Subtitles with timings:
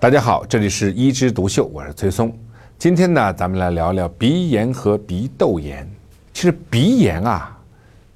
[0.00, 2.34] 大家好，这里是一枝独秀，我是崔松。
[2.78, 5.86] 今天呢，咱们来聊聊鼻炎和鼻窦炎。
[6.32, 7.54] 其实鼻炎啊，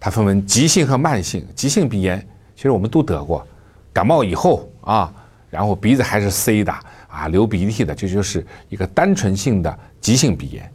[0.00, 1.46] 它分为急性和慢性。
[1.54, 2.26] 急性鼻炎，
[2.56, 3.46] 其实我们都得过，
[3.92, 5.12] 感冒以后啊，
[5.50, 6.72] 然后鼻子还是塞的
[7.06, 10.72] 啊，流鼻涕的，这就是一个单纯性的急性鼻炎。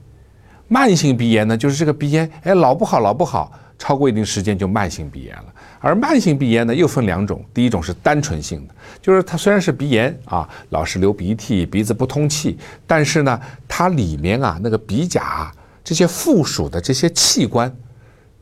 [0.68, 3.52] 慢性鼻炎呢，就是这个鼻炎，哎，老不好，老不好。
[3.80, 5.46] 超过一定时间就慢性鼻炎了，
[5.80, 13.40] 而慢性鼻炎呢又分两种，第一种是单纯性的，就是它虽然是鼻炎啊，老是流鼻涕，鼻子不通气，但是呢，
[13.70, 15.50] 它里面啊那个鼻甲
[15.82, 17.74] 这些附属的这些器官，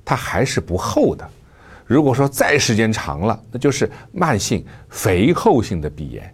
[0.03, 1.30] 它还是不厚的。
[1.85, 6.33] 如果说再时间长了，那就是慢性肥厚性的鼻炎。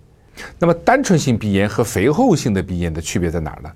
[0.57, 3.69] 那么单纯性鼻炎和肥厚性的鼻炎的区别在哪儿呢？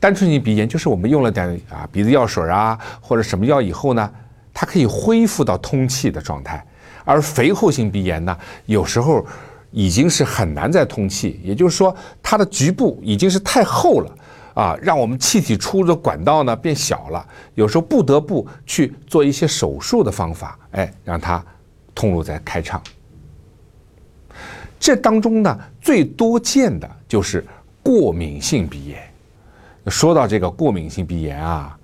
[0.00, 4.10] 单纯性鼻炎就是我们用了点啊鼻子药水啊或者什么药以后呢。
[4.58, 6.66] 它可以恢复到通气的状态，
[7.04, 8.34] 而肥厚性鼻炎呢，
[8.64, 9.22] 有时候
[9.70, 14.10] 已经是很难再通气，也就是说，它的局部已经是太厚了
[14.54, 17.22] 啊，让我们气体出入的管道呢变小了，
[17.54, 21.44] 有时候不得不去做一些手术的方法，哎，让它
[21.94, 22.82] 通路再开畅。
[24.80, 27.44] 这当中呢，最多见的就是
[27.82, 29.02] 过敏性鼻炎。
[29.88, 31.78] 说到这个过敏性鼻炎啊。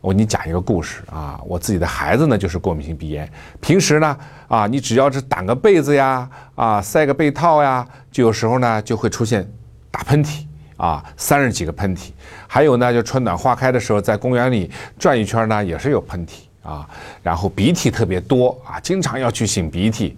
[0.00, 3.28] 我给你讲一个故事啊，我自己的孩子呢就是过敏性鼻炎，
[3.60, 9.44] 平时呢啊，你只要是掸个被子呀，啊塞个被套呀，就有时候呢就会出现
[9.90, 10.44] 打喷嚏
[10.76, 12.10] 啊，三十几个喷嚏，
[12.46, 16.88] 还有呢就春暖花开的时候，在公园里转一圈呢也是有喷嚏啊，
[17.20, 20.16] 然后鼻涕特别多啊，经常要去擤鼻涕，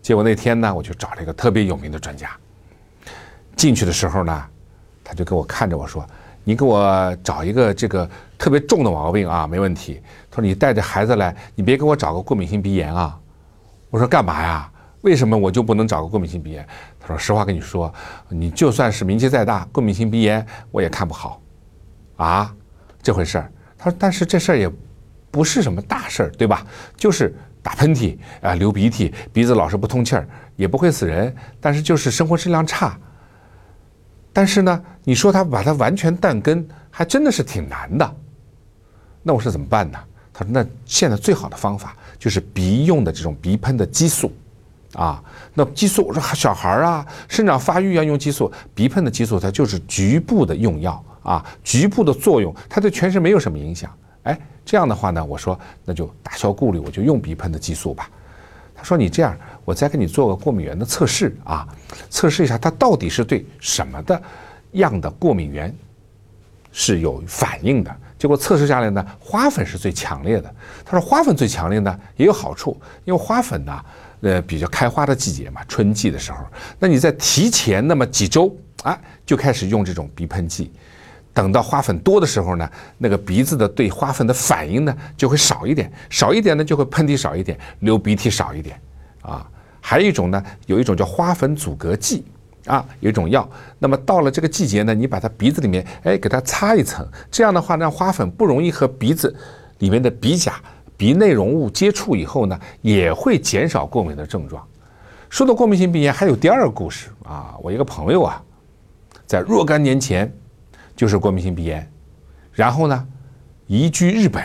[0.00, 2.30] 结果那天呢我就找了一个特别有名的专家，
[3.56, 4.44] 进去的时候呢，
[5.02, 6.06] 他就给我看着我说。
[6.48, 10.00] 你给我找一个这个特别重的毛病啊，没问题。
[10.30, 13.20] 他说你带着孩子来，你别给我找个过敏性鼻炎啊。
[13.90, 14.72] 我说干嘛呀？
[15.02, 16.66] 为什么我就不能找个过敏性鼻炎？
[16.98, 17.92] 他说实话跟你说，
[18.30, 21.38] 你就算是名气再大，过敏性鼻炎我也看不好。
[22.16, 22.50] 啊，
[23.02, 23.52] 这回事儿。
[23.76, 24.72] 他说但是这事儿也
[25.30, 26.66] 不是什么大事儿，对吧？
[26.96, 32.98] 就是打喷嚏啊，流鼻涕，鼻子老是不通气儿，也不会死人，但是就是生活质量差。
[34.32, 38.16] 但是呢，你说他把它完全断根，还真的是挺难的。
[39.22, 39.98] 那我说怎么办呢？
[40.32, 44.32] 他说：“那现在最好的方法就是鼻用的这种鼻喷的激素，
[44.94, 45.20] 啊，
[45.52, 53.92] 那激素我说小孩儿啊，生长发育要用激素，鼻喷的激素它就是局部的用药啊，局部的作用，它对全身没有什么影响。
[54.22, 58.08] 哎，这样的话呢，我说那就打消顾虑，我就用鼻喷的激素吧。
[58.78, 59.36] 他说你这样。”
[59.68, 61.68] 我再给你做个过敏原的测试啊，
[62.08, 64.22] 测试一下它到底是对什么的
[64.72, 65.70] 样的过敏原
[66.72, 67.94] 是有反应的。
[68.18, 70.54] 结果测试下来呢，花粉是最强烈的。
[70.86, 73.84] 他说花粉最强烈呢也有好处，因为花粉呢，
[74.22, 76.38] 呃，比较开花的季节嘛，春季的时候，
[76.78, 80.72] 那你在提前那么几周啊，就开始用这种鼻喷剂，
[81.38, 82.68] 等到花粉多的时候呢，
[82.98, 88.76] 那个鼻子的对花粉的反应呢就会少一点，少一点呢就会喷嚏少一点，流鼻涕少一点，
[89.22, 89.48] 啊。
[89.80, 92.24] 还有一种呢，有一种叫花粉阻隔剂，
[92.66, 93.48] 啊，有一种药。
[93.78, 99.32] 那么到了这个季节呢，你把它鼻子里面，哎，给它擦一层，这样的话，让花粉不容易和鼻子
[99.78, 100.54] 里面的鼻甲、
[100.96, 104.66] 鼻内容物接触以后呢，也会减少过敏的症状。
[105.30, 108.42] 说到过敏性鼻炎，还有第二个故事啊，我一个朋友啊，
[109.24, 110.30] 在若干年前
[110.98, 111.88] 就是过敏性鼻炎，
[112.52, 113.06] 然后呢，
[113.68, 114.42] 移居日本，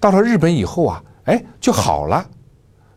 [0.00, 2.26] 到了日本以后啊，哎，就好了。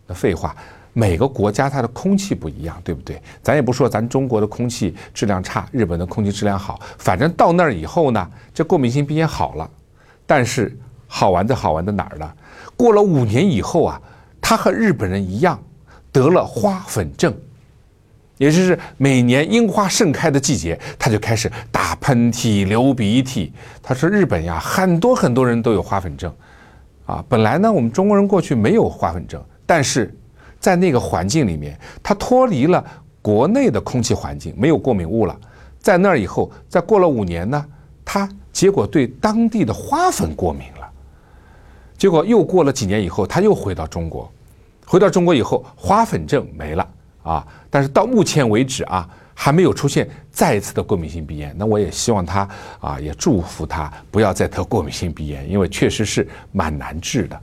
[0.08, 0.56] 那废话。
[0.96, 3.20] 每个国家它的空气不一样，对不对？
[3.42, 6.80] 咱也不说咱中国的空气质量差，日本的空气质量好。
[7.00, 9.70] 反正到那儿以后呢，这过敏性鼻炎好了。
[10.26, 12.32] 但是好玩的好玩在哪儿呢？
[12.78, 14.02] 过了五年以后啊，
[14.40, 15.62] 他和日本人一样
[16.12, 17.36] 得了花粉症，
[18.38, 23.52] 也就是每年樱花盛开的季节，他就开始打喷嚏、流鼻涕。
[23.82, 26.34] 他说日本呀，很多很多人都有花粉症，
[27.06, 30.14] 啊，本来呢我们中国人过去没有花粉症，但是。
[30.64, 32.82] 在那个环境里面，他脱离了
[33.22, 35.38] 国内的空气环境，没有过敏物了。
[35.78, 37.66] 在那儿以后，再过了五年呢，
[38.06, 40.90] 他结果对当地的花粉过敏了。
[41.98, 44.32] 结果又过了几年以后，他又回到中国，
[44.86, 46.88] 回到中国以后，花粉症没了
[47.24, 47.46] 啊。
[47.70, 51.56] 但是到目前为止啊，还没有出现再一次的过敏性鼻炎。
[51.58, 52.48] 那我也希望他
[52.80, 57.42] 啊，也祝福他不要再得过敏性鼻炎，因为确实是蛮难治的。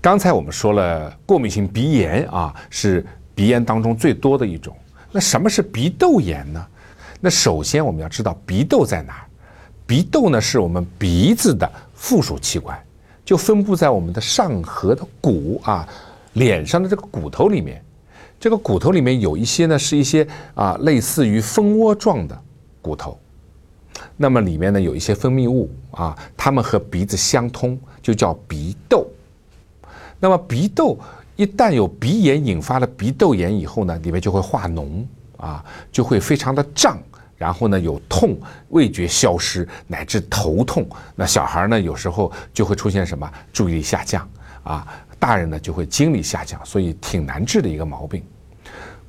[0.00, 3.04] 刚才我们说了，过敏性鼻炎啊是
[3.34, 4.74] 鼻炎当中最多的一种。
[5.12, 6.66] 那什么是鼻窦炎呢？
[7.20, 9.24] 那首先我们要知道鼻窦在哪儿。
[9.86, 12.78] 鼻窦呢是我们鼻子的附属器官，
[13.24, 15.86] 就分布在我们的上颌的骨啊，
[16.34, 17.82] 脸上的这个骨头里面。
[18.38, 22.42] 这个骨头里面有一些呢是一些啊类似于蜂窝状的
[22.82, 23.18] 骨头，
[24.16, 29.06] 那么里面呢有一些分泌物啊，它们和鼻子相通，就叫鼻窦。
[30.20, 30.98] 那么鼻窦
[31.36, 35.04] 一旦有鼻炎引发了鼻窦炎以后呢，里面就会化脓
[35.36, 36.98] 啊，就会非常的胀。
[37.38, 38.34] 然后呢，有痛，
[38.70, 40.88] 味觉消失，乃至头痛。
[41.14, 44.26] 那小孩呢，有时候就会出现什么注意力下降
[44.62, 48.22] 啊，大人呢就会精力下降，所以挺难治的一个毛病。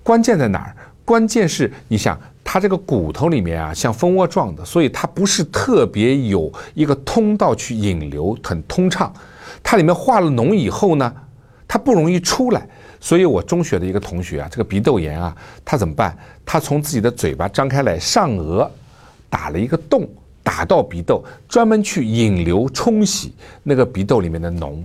[0.04, 0.76] 关键在哪儿？
[1.04, 9.14] 关键是你想，它这个骨头里面啊，像蜂窝状的，所以它不是特别有一个通道去引流，很通畅。
[9.64, 11.14] 它里面化了脓以后呢，
[11.68, 12.68] 它不容易出来。
[13.00, 16.18] 所以我中学的一个同学啊，这个鼻窦炎啊，他怎么办？
[16.46, 18.68] 他从自己的嘴巴张开来，上颚
[19.30, 20.10] 打了一个洞，
[20.42, 24.82] 打到鼻窦，专门去引流冲洗那个鼻窦里面的脓。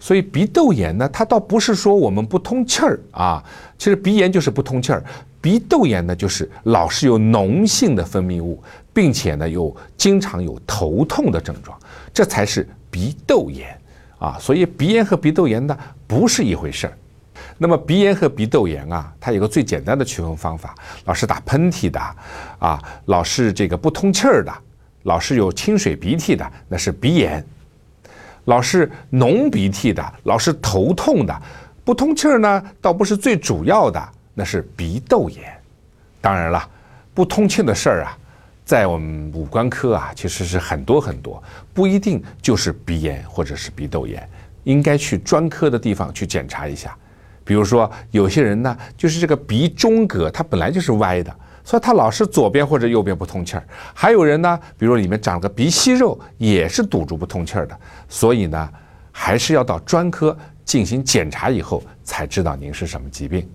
[0.00, 3.42] 所以鼻窦炎呢，它倒不是说我们不通气儿啊，
[3.76, 5.02] 其实鼻炎就是不通气儿。
[5.40, 8.62] 鼻窦炎呢，就是老是有脓性的分泌物，
[8.92, 11.78] 并且呢，又经常有头痛的症状，
[12.12, 13.76] 这才是鼻窦炎
[14.18, 14.36] 啊。
[14.40, 16.98] 所以鼻炎和鼻窦炎呢，不是一回事儿。
[17.56, 20.74] 那么鼻炎和鼻窦炎啊，它有个最简单的区分方法：
[21.04, 22.00] 老是打喷嚏的，
[22.58, 24.52] 啊，老是这个不通气儿的，
[25.04, 27.40] 老是有清水鼻涕的，那是鼻炎；
[28.48, 31.42] 老是浓鼻涕的，老是头痛的，
[31.84, 35.54] 不通气儿呢，倒不是最主要的，那是鼻窦炎。
[36.18, 36.68] 当然了，
[37.12, 38.16] 不通气的事儿啊，
[38.64, 41.42] 在我们五官科啊，其实是很多很多，
[41.74, 44.26] 不一定就是鼻炎或者是鼻窦炎，
[44.64, 46.96] 应该去专科的地方去检查一下。
[47.44, 51.36] 比如说，有些人呢，就是这个鼻中隔，它本来就是歪的，
[51.68, 53.62] 所以他老是左边或者右边不通气儿。
[53.92, 57.78] 还有人呢，比如里面长了个鼻息肉，也是堵住不通气儿的。
[58.08, 58.70] 所以呢，
[59.12, 60.34] 还是要到专科
[60.64, 63.46] 进行检查以后，才知道您是什么疾病。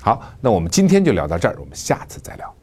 [0.00, 2.55] 好，那我们今天就聊到这儿，我们下次再聊。